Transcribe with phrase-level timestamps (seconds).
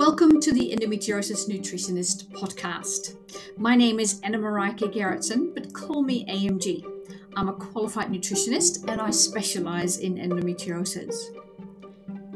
[0.00, 3.16] Welcome to the Endometriosis Nutritionist podcast.
[3.58, 6.90] My name is Anna Marike Gerritsen, but call me AMG.
[7.36, 11.14] I'm a qualified nutritionist and I specialize in endometriosis.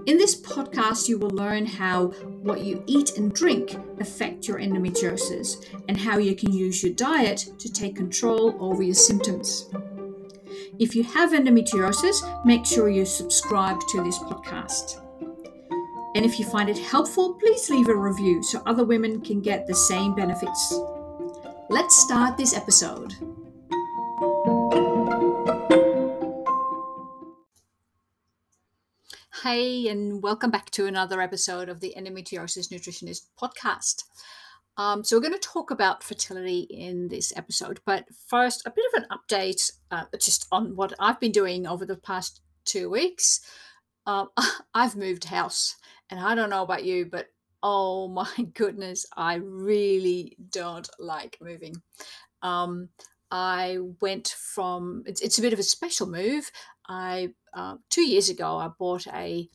[0.04, 2.08] In this podcast, you will learn how
[2.42, 7.48] what you eat and drink affect your endometriosis and how you can use your diet
[7.58, 9.70] to take control over your symptoms.
[10.78, 15.00] If you have endometriosis, make sure you subscribe to this podcast.
[16.14, 19.66] And if you find it helpful, please leave a review so other women can get
[19.66, 20.78] the same benefits.
[21.68, 23.14] Let's start this episode.
[29.42, 34.04] Hey, and welcome back to another episode of the Endometriosis Nutritionist podcast.
[34.76, 38.84] Um, so, we're going to talk about fertility in this episode, but first, a bit
[38.94, 43.40] of an update uh, just on what I've been doing over the past two weeks.
[44.06, 44.28] Um,
[44.74, 45.76] I've moved house.
[46.14, 47.26] And I don't know about you, but
[47.60, 51.74] oh my goodness, I really don't like moving.
[52.40, 52.90] Um,
[53.32, 56.52] I went from it's, it's a bit of a special move.
[56.88, 59.48] I uh, two years ago I bought a,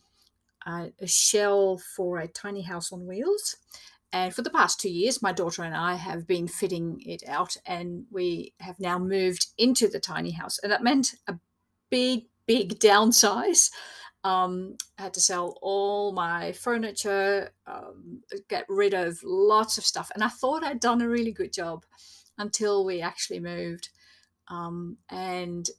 [0.67, 3.55] a a shell for a tiny house on wheels,
[4.11, 7.55] and for the past two years, my daughter and I have been fitting it out,
[7.65, 11.35] and we have now moved into the tiny house, and that meant a
[11.89, 13.69] big, big downsize
[14.23, 20.11] um, I had to sell all my furniture, um, get rid of lots of stuff.
[20.13, 21.85] And I thought I'd done a really good job
[22.37, 23.89] until we actually moved.
[24.49, 25.69] Um, and,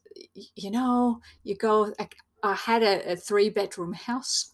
[0.55, 2.09] you know, you go, I,
[2.43, 4.53] I had a, a three bedroom house.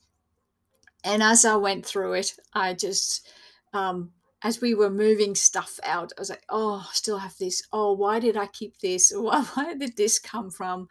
[1.04, 3.28] And as I went through it, I just,
[3.72, 4.10] um,
[4.42, 7.62] as we were moving stuff out, I was like, oh, I still have this.
[7.72, 9.12] Oh, why did I keep this?
[9.16, 10.88] Why, why did this come from?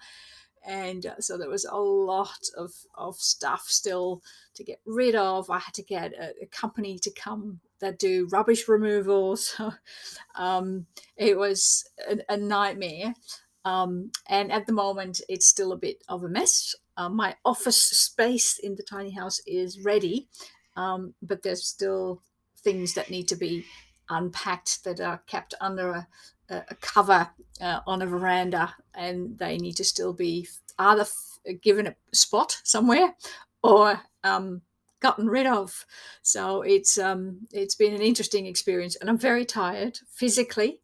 [0.66, 4.22] And uh, so there was a lot of, of stuff still
[4.56, 5.50] to get rid of.
[5.50, 9.74] I had to get a, a company to come that do rubbish removal so
[10.36, 10.86] um,
[11.18, 13.14] it was a, a nightmare.
[13.64, 16.76] Um, and at the moment it's still a bit of a mess.
[16.98, 20.28] Uh, my office space in the tiny house is ready
[20.76, 22.22] um, but there's still
[22.58, 23.66] things that need to be
[24.10, 26.08] unpacked that are kept under a,
[26.50, 27.28] a cover
[27.62, 30.48] uh, on a veranda and they need to still be
[30.78, 33.16] either f- given a spot somewhere
[33.64, 34.62] or um,
[35.00, 35.86] gotten rid of.
[36.22, 40.80] So it's um, it's been an interesting experience, and I'm very tired physically,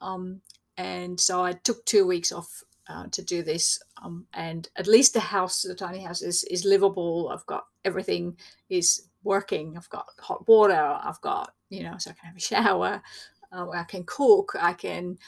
[0.00, 0.40] um,
[0.76, 3.80] and so I took two weeks off uh, to do this.
[4.02, 7.30] Um, and at least the house, the tiny house, is is livable.
[7.32, 8.36] I've got everything
[8.68, 9.76] is working.
[9.76, 10.98] I've got hot water.
[11.02, 13.02] I've got you know, so I can have a shower.
[13.54, 14.52] Uh, I can cook.
[14.60, 15.18] I can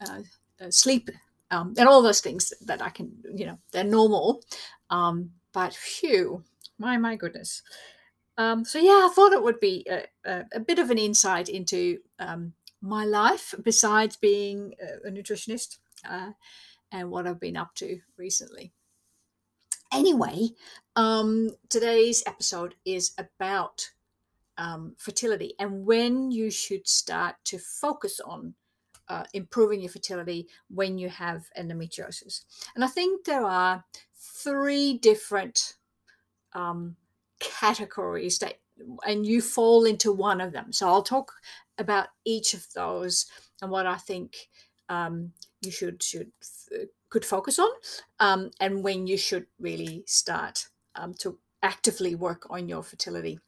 [0.00, 0.20] uh,
[0.60, 1.10] uh, sleep
[1.50, 4.42] um, and all those things that I can, you know, they're normal.
[4.90, 6.42] Um, but phew,
[6.78, 7.62] my my goodness.
[8.38, 11.48] Um, so yeah, I thought it would be a, a, a bit of an insight
[11.48, 12.52] into um,
[12.82, 16.32] my life besides being a, a nutritionist uh,
[16.92, 18.72] and what I've been up to recently.
[19.92, 20.50] Anyway,
[20.96, 23.88] um, today's episode is about
[24.58, 28.54] um, fertility and when you should start to focus on
[29.08, 32.44] uh, improving your fertility when you have endometriosis.
[32.74, 33.84] And I think there are
[34.14, 35.74] three different
[36.54, 36.96] um,
[37.38, 38.54] categories that,
[39.06, 40.72] and you fall into one of them.
[40.72, 41.32] So I'll talk
[41.78, 43.26] about each of those
[43.62, 44.48] and what I think
[44.88, 46.30] um, you should should
[47.08, 47.70] could focus on,
[48.20, 53.38] um, and when you should really start um, to actively work on your fertility.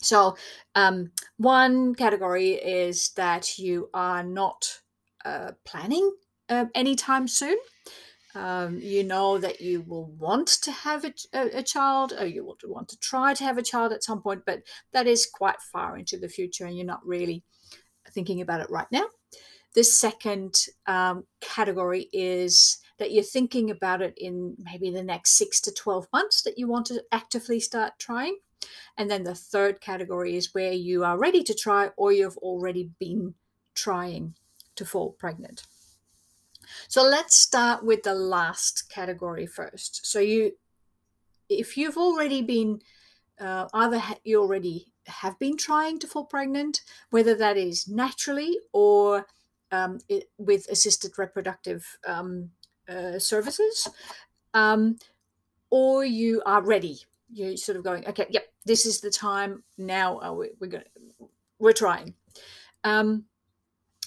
[0.00, 0.36] So,
[0.74, 4.80] um, one category is that you are not
[5.24, 6.12] uh, planning
[6.48, 7.56] uh, anytime soon.
[8.34, 12.44] Um, you know that you will want to have a, a, a, child, or you
[12.44, 15.60] will want to try to have a child at some point, but that is quite
[15.72, 17.42] far into the future, and you're not really
[18.10, 19.06] thinking about it right now.
[19.74, 25.60] The second um, category is that you're thinking about it in maybe the next six
[25.62, 28.36] to 12 months that you want to actively start trying.
[28.96, 32.90] And then the third category is where you are ready to try or you've already
[32.98, 33.34] been
[33.74, 34.34] trying
[34.74, 35.62] to fall pregnant.
[36.88, 40.06] So let's start with the last category first.
[40.06, 40.52] So you
[41.48, 42.80] if you've already been
[43.40, 49.26] uh, either you already have been trying to fall pregnant, whether that is naturally or
[49.70, 52.50] um, it, with assisted reproductive um,
[52.88, 53.88] uh, services,
[54.54, 54.98] um,
[55.70, 60.18] or you are ready you're sort of going, okay, yep, this is the time now.
[60.20, 60.84] Uh, we, we're going,
[61.58, 62.14] we're trying.
[62.84, 63.24] Um,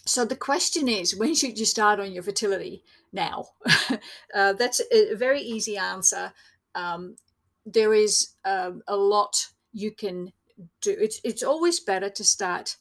[0.06, 2.84] so the question is, when should you start on your fertility?
[3.14, 3.46] Now,
[4.36, 6.34] uh, that's a very easy answer.
[6.76, 7.16] Um,
[7.66, 10.32] there is uh, a lot you can
[10.82, 12.78] do it's it's always better to start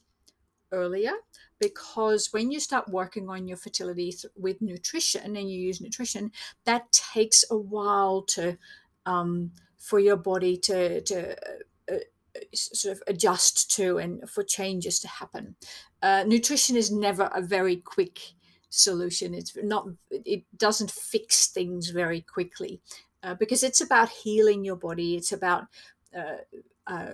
[0.73, 1.13] earlier
[1.59, 6.31] because when you start working on your fertility th- with nutrition and you use nutrition
[6.65, 8.57] that takes a while to
[9.07, 9.51] um,
[9.81, 11.99] for your body to to uh, uh
[12.55, 15.57] sort of adjust to and for changes to happen.
[16.03, 18.21] Uh, nutrition is never a very quick
[18.69, 19.35] solution.
[19.35, 22.81] It's not it doesn't fix things very quickly
[23.23, 25.17] uh, because it's about healing your body.
[25.17, 25.65] It's about
[26.17, 26.45] uh,
[26.87, 27.13] uh,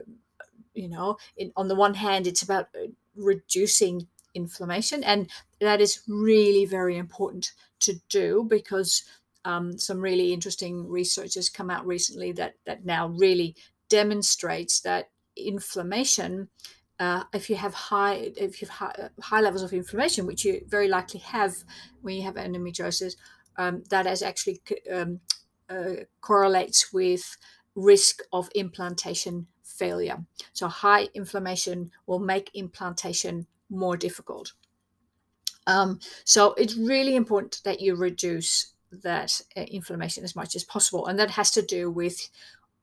[0.75, 2.69] you know in, on the one hand it's about
[3.17, 5.31] reducing inflammation and
[5.61, 9.05] that is really very important to do because
[9.47, 13.55] um, some really interesting research has come out recently that that now really
[13.89, 16.49] demonstrates that inflammation
[16.99, 20.61] uh, if you have high if you have high, high, levels of inflammation which you
[20.67, 21.55] very likely have
[22.03, 23.17] when you have endometriosis
[23.59, 24.61] um, that has actually
[24.93, 25.21] um,
[25.71, 27.37] uh, correlates with
[27.75, 30.25] risk of implantation failure.
[30.53, 34.53] So, high inflammation will make implantation more difficult.
[35.67, 41.06] Um, so, it's really important that you reduce that uh, inflammation as much as possible,
[41.06, 42.29] and that has to do with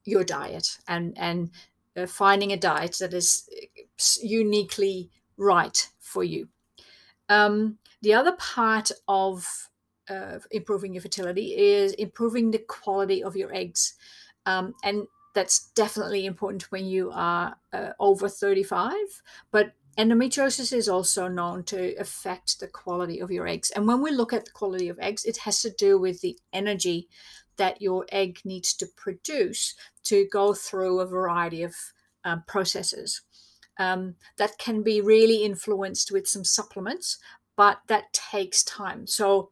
[0.06, 1.52] your diet and and
[1.96, 3.82] uh, finding a diet that is uh,
[4.22, 6.48] uniquely right for you.
[7.30, 9.70] Um, the other part of
[10.10, 13.94] uh, improving your fertility is improving the quality of your eggs.
[14.46, 18.94] Um, and that's definitely important when you are uh, over 35.
[19.52, 23.72] But endometriosis is also known to affect the quality of your eggs.
[23.72, 26.38] And when we look at the quality of eggs, it has to do with the
[26.52, 27.08] energy
[27.58, 31.76] that your egg needs to produce to go through a variety of
[32.24, 33.22] um, processes.
[33.80, 37.18] Um, that can be really influenced with some supplements,
[37.56, 39.08] but that takes time.
[39.08, 39.50] So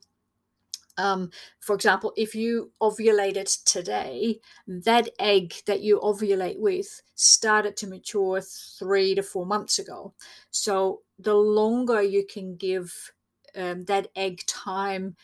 [1.02, 7.88] um, for example, if you ovulated today, that egg that you ovulate with started to
[7.88, 10.14] mature three to four months ago.
[10.52, 13.14] So the longer you can give
[13.56, 15.16] um, that egg time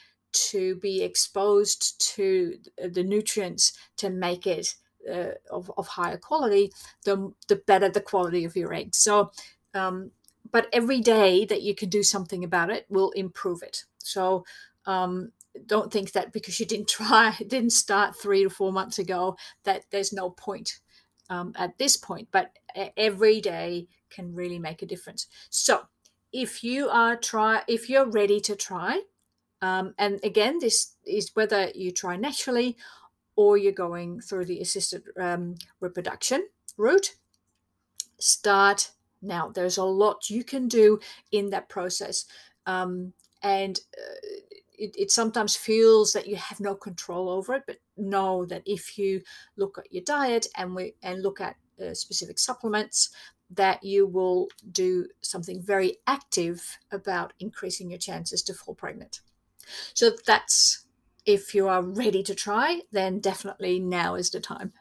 [0.51, 4.75] to be exposed to the nutrients to make it
[5.11, 6.71] uh, of, of higher quality,
[7.05, 8.97] the, the better the quality of your eggs.
[8.97, 9.31] So,
[9.73, 10.11] um,
[10.51, 13.85] but every day that you can do something about it will improve it.
[13.99, 14.43] So,
[14.85, 15.31] um,
[15.65, 19.85] don't think that because you didn't try, didn't start three to four months ago, that
[19.91, 20.79] there's no point
[21.29, 22.27] um, at this point.
[22.31, 22.51] But
[22.95, 25.27] every day can really make a difference.
[25.49, 25.81] So
[26.31, 29.01] if you are try, if you're ready to try,
[29.61, 32.77] um, and again, this is whether you try naturally
[33.35, 37.15] or you're going through the assisted um, reproduction route.
[38.19, 39.49] Start now.
[39.49, 40.99] There's a lot you can do
[41.31, 42.25] in that process.
[42.65, 44.27] Um, and uh,
[44.77, 48.97] it, it sometimes feels that you have no control over it, but know that if
[48.97, 49.21] you
[49.55, 53.09] look at your diet and we and look at uh, specific supplements,
[53.49, 59.21] that you will do something very active about increasing your chances to fall pregnant.
[59.93, 60.85] So that's
[61.25, 64.73] if you are ready to try, then definitely now is the time.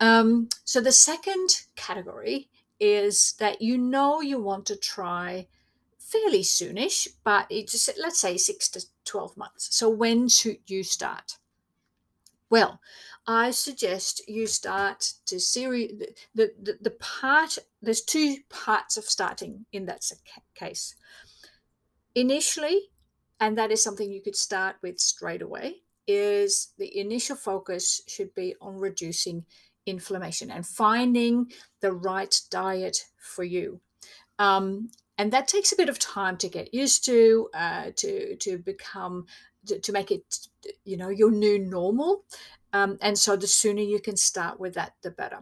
[0.00, 2.48] Um, so the second category
[2.80, 5.48] is that you know you want to try
[5.98, 9.68] fairly soonish, but it's let's say six to 12 months.
[9.74, 11.38] So when should you start?
[12.50, 12.80] Well,
[13.26, 15.92] I suggest you start to series
[16.34, 20.02] the, the, the part there's two parts of starting in that
[20.54, 20.94] case.
[22.14, 22.90] Initially,
[23.40, 28.34] and that is something you could start with straight away, is the initial focus should
[28.34, 29.44] be on reducing
[29.84, 31.50] inflammation and finding
[31.80, 33.80] the right diet for you.
[34.38, 38.58] Um, and that takes a bit of time to get used to uh, to to
[38.58, 39.26] become
[39.66, 40.38] to, to, make it
[40.84, 42.24] you know your new normal.
[42.72, 45.40] Um, and so the sooner you can start with that the better.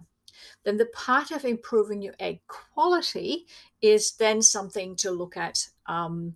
[0.64, 3.46] Then the part of improving your egg quality
[3.82, 6.34] is then something to look at um,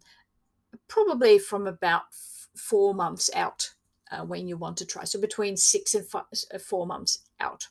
[0.88, 3.75] probably from about f- four months out
[4.11, 5.04] uh, when you want to try.
[5.04, 7.68] So between six and uh, four months out.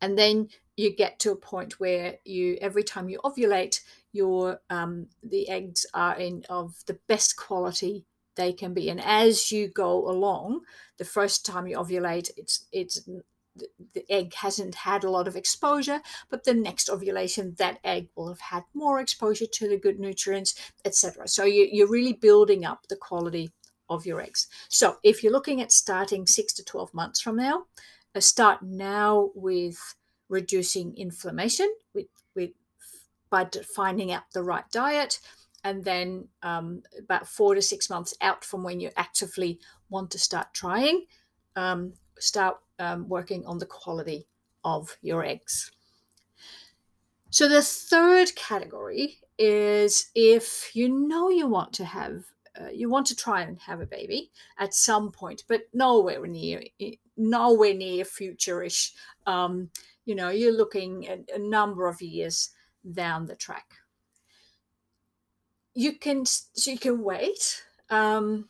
[0.00, 3.80] And then you get to a point where you every time you ovulate
[4.12, 8.04] your um, the eggs are in of the best quality
[8.36, 8.88] they can be.
[8.88, 10.62] And as you go along
[10.98, 13.08] the first time you ovulate it's it's
[13.94, 16.00] the egg hasn't had a lot of exposure
[16.30, 20.54] but the next ovulation that egg will have had more exposure to the good nutrients
[20.86, 23.52] etc so you, you're really building up the quality
[23.92, 24.48] of your eggs.
[24.68, 27.64] So if you're looking at starting 6 to 12 months from now
[28.14, 29.78] uh, start now with
[30.28, 32.21] reducing inflammation with, with
[33.32, 35.20] by finding out the right diet
[35.64, 39.58] and then um, about four to six months out from when you actively
[39.90, 41.06] want to start trying
[41.56, 44.26] um, start um, working on the quality
[44.64, 45.72] of your eggs
[47.30, 52.24] So the third category is if you know you want to have
[52.60, 56.62] uh, you want to try and have a baby at some point, but nowhere near
[57.16, 58.92] nowhere near futurish.
[59.26, 59.70] Um,
[60.04, 62.50] you know, you're looking at a number of years
[62.90, 63.74] down the track.
[65.74, 68.48] You can so you can wait, um,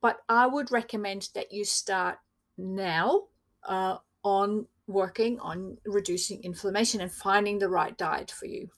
[0.00, 2.18] but I would recommend that you start
[2.56, 3.24] now
[3.64, 8.68] uh, on working on reducing inflammation and finding the right diet for you.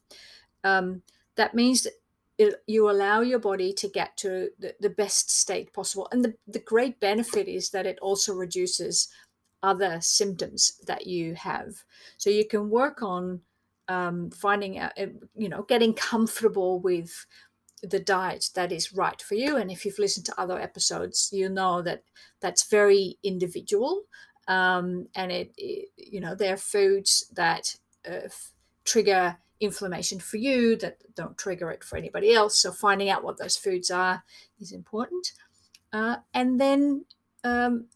[0.62, 1.02] Um,
[1.36, 1.92] that means that
[2.38, 6.08] it, you allow your body to get to the, the best state possible.
[6.10, 9.08] And the, the great benefit is that it also reduces
[9.62, 11.84] other symptoms that you have.
[12.16, 13.40] So you can work on
[13.88, 17.26] um, finding out, uh, you know, getting comfortable with
[17.82, 19.56] the diet that is right for you.
[19.56, 22.02] And if you've listened to other episodes, you know that
[22.40, 24.02] that's very individual.
[24.48, 27.76] Um, and it, it, you know, there are foods that
[28.08, 28.28] uh,
[28.84, 32.58] trigger inflammation for you that don't trigger it for anybody else.
[32.58, 34.22] So finding out what those foods are
[34.60, 35.32] is important.
[35.92, 37.04] Uh, and then
[37.44, 37.86] um,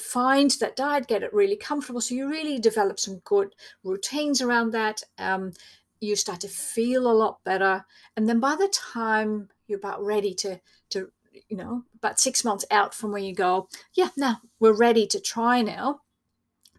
[0.00, 2.00] find that diet, get it really comfortable.
[2.00, 5.02] So you really develop some good routines around that.
[5.18, 5.52] Um,
[6.00, 7.84] you start to feel a lot better.
[8.16, 10.60] And then by the time you're about ready to,
[10.90, 11.10] to
[11.48, 15.20] you know, about six months out from where you go, yeah, now we're ready to
[15.20, 16.00] try now.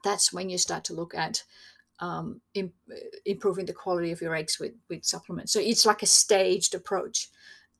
[0.04, 1.44] That's when you start to look at
[2.00, 2.72] um, in,
[3.26, 5.54] improving the quality of your eggs with, with supplements.
[5.54, 7.30] So it's like a staged approach.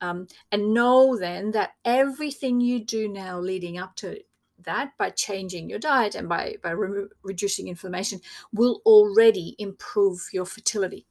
[0.00, 4.18] Um, and know then that everything you do now leading up to
[4.64, 8.20] that by changing your diet and by, by re- reducing inflammation
[8.52, 11.06] will already improve your fertility,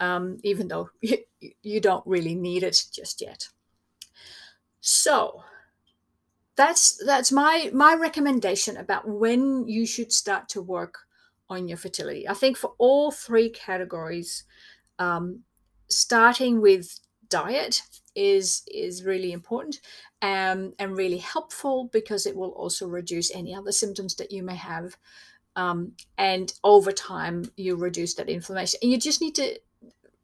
[0.00, 1.18] um, even though you,
[1.62, 3.48] you don't really need it just yet.
[4.80, 5.44] So
[6.56, 10.98] that's that's my my recommendation about when you should start to work
[11.48, 12.28] on your fertility.
[12.28, 14.44] I think for all three categories,
[14.98, 15.40] um,
[15.88, 17.82] starting with diet
[18.14, 19.80] is is really important
[20.22, 24.56] um, and really helpful because it will also reduce any other symptoms that you may
[24.56, 24.96] have.
[25.56, 28.78] Um, and over time, you reduce that inflammation.
[28.82, 29.58] And you just need to,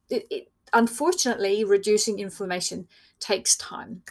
[0.08, 2.86] it, it, unfortunately, reducing inflammation
[3.18, 4.02] takes time.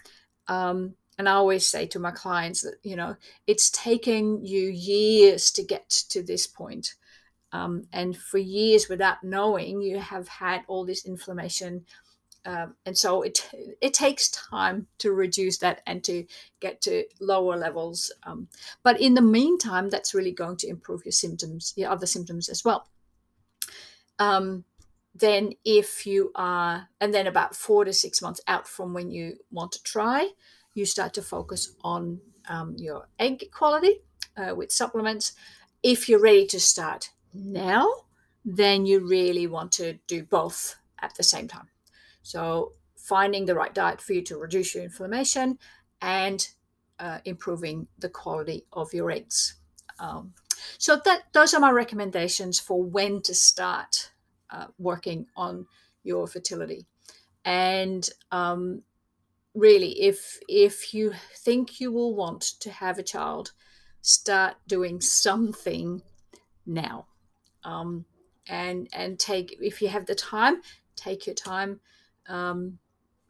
[0.48, 3.16] Um, and I always say to my clients that, you know,
[3.48, 6.96] it's taking you years to get to this point.
[7.54, 11.86] Um, and for years without knowing you have had all this inflammation
[12.46, 13.50] um, and so it
[13.82, 16.26] it takes time to reduce that and to
[16.60, 18.48] get to lower levels um,
[18.84, 22.64] but in the meantime that's really going to improve your symptoms your other symptoms as
[22.64, 22.88] well
[24.20, 24.64] um,
[25.14, 29.38] then if you are and then about four to six months out from when you
[29.52, 30.30] want to try
[30.74, 34.02] you start to focus on um, your egg quality
[34.38, 35.34] uh, with supplements
[35.86, 37.88] if you're ready to start now,
[38.44, 41.68] then you really want to do both at the same time.
[42.26, 45.60] So, finding the right diet for you to reduce your inflammation
[46.02, 46.48] and
[46.98, 49.58] uh, improving the quality of your eggs.
[50.00, 50.34] Um,
[50.80, 54.10] so that those are my recommendations for when to start
[54.50, 55.68] uh, working on
[56.04, 56.88] your fertility.
[57.44, 58.82] And um,
[59.54, 63.52] really, if if you think you will want to have a child,
[64.02, 66.02] start doing something
[66.66, 67.06] now
[67.64, 68.06] um,
[68.48, 70.64] and and take if you have the time,
[70.96, 71.82] take your time.
[72.28, 72.80] Um,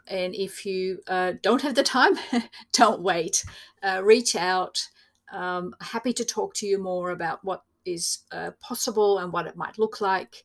[0.08, 2.14] and if you uh, don't have the time,
[2.74, 3.44] don't wait.
[3.82, 4.88] Uh, reach out.
[5.32, 9.56] Um, happy to talk to you more about what is uh, possible and what it
[9.56, 10.44] might look like,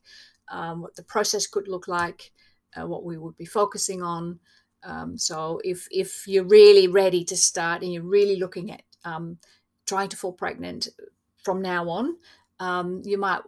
[0.49, 2.31] um, what the process could look like,
[2.75, 4.39] uh, what we would be focusing on.
[4.83, 9.37] Um, so if if you're really ready to start and you're really looking at um,
[9.85, 10.87] trying to fall pregnant
[11.43, 12.17] from now on,
[12.59, 13.41] um, you might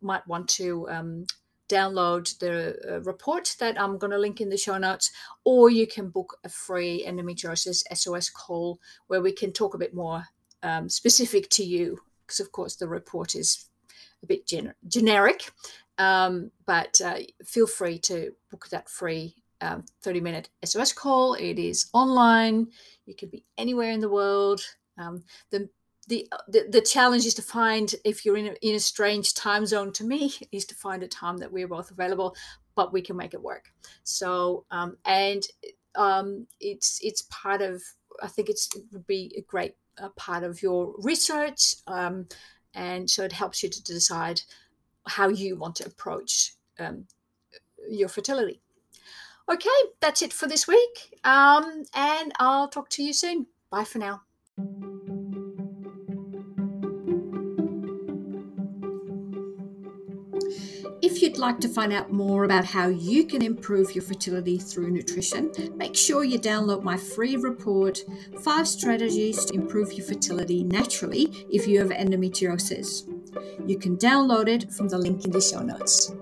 [0.00, 1.26] might want to um,
[1.70, 5.10] download the uh, report that I'm going to link in the show notes,
[5.44, 9.94] or you can book a free endometriosis SOS call where we can talk a bit
[9.94, 10.24] more
[10.62, 13.66] um, specific to you, because of course the report is
[14.22, 15.50] a bit gener- generic.
[15.98, 21.34] Um, but uh, feel free to book that free um, 30 minute SOS call.
[21.34, 22.68] It is online.
[23.06, 24.60] You can be anywhere in the world.
[24.98, 25.68] Um, the
[26.10, 29.92] the, the, challenge is to find if you're in a, in a strange time zone
[29.92, 32.34] to me is to find a time that we're both available
[32.74, 33.72] but we can make it work.
[34.04, 35.42] So um, and
[35.94, 37.82] um, it's it's part of
[38.22, 42.26] i think it's it would be a great uh, part of your research um,
[42.74, 44.40] and so it helps you to decide
[45.06, 47.06] how you want to approach um,
[47.88, 48.60] your fertility.
[49.50, 51.18] Okay that's it for this week.
[51.24, 53.46] Um, and i'll talk to you soon.
[53.70, 54.22] Bye for now
[61.02, 64.90] If you'd like to find out more about how you can improve your fertility through
[64.90, 68.04] nutrition, make sure you download my free report,
[68.40, 73.08] Five Strategies to Improve Your Fertility Naturally if you have endometriosis.
[73.66, 76.12] You can download it from the link in the show notes.